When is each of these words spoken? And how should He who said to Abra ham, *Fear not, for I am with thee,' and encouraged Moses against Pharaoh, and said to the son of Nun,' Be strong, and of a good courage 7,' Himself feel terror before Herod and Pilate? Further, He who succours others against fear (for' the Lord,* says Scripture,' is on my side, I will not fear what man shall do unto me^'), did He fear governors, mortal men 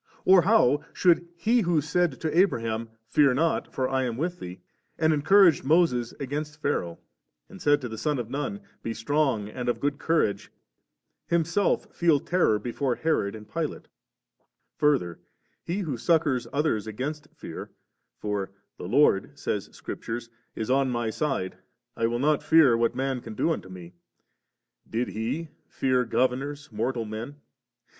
And 0.25 0.43
how 0.45 0.83
should 0.93 1.27
He 1.35 1.61
who 1.61 1.79
said 1.79 2.19
to 2.21 2.43
Abra 2.43 2.61
ham, 2.61 2.89
*Fear 3.05 3.35
not, 3.35 3.71
for 3.71 3.87
I 3.87 4.01
am 4.05 4.17
with 4.17 4.39
thee,' 4.39 4.59
and 4.97 5.13
encouraged 5.13 5.63
Moses 5.63 6.11
against 6.19 6.59
Pharaoh, 6.59 6.97
and 7.49 7.61
said 7.61 7.81
to 7.81 7.87
the 7.87 7.99
son 7.99 8.17
of 8.17 8.27
Nun,' 8.27 8.61
Be 8.81 8.95
strong, 8.95 9.47
and 9.47 9.69
of 9.69 9.77
a 9.77 9.79
good 9.79 9.99
courage 9.99 10.45
7,' 11.27 11.27
Himself 11.37 11.95
feel 11.95 12.19
terror 12.19 12.57
before 12.57 12.95
Herod 12.95 13.35
and 13.35 13.47
Pilate? 13.47 13.89
Further, 14.77 15.19
He 15.63 15.81
who 15.81 15.97
succours 15.97 16.47
others 16.51 16.87
against 16.87 17.27
fear 17.35 17.69
(for' 18.17 18.49
the 18.79 18.87
Lord,* 18.87 19.37
says 19.37 19.69
Scripture,' 19.71 20.19
is 20.55 20.71
on 20.71 20.89
my 20.89 21.11
side, 21.11 21.57
I 21.95 22.07
will 22.07 22.17
not 22.17 22.41
fear 22.41 22.75
what 22.75 22.95
man 22.95 23.21
shall 23.21 23.33
do 23.35 23.51
unto 23.51 23.69
me^'), 23.69 23.93
did 24.89 25.09
He 25.09 25.49
fear 25.69 26.05
governors, 26.05 26.69
mortal 26.71 27.05
men 27.05 27.35